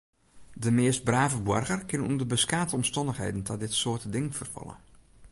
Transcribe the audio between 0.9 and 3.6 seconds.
brave boarger kin ûnder beskate omstannichheden ta